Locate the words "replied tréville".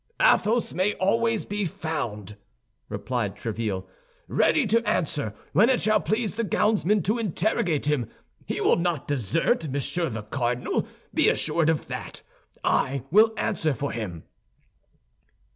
2.89-3.85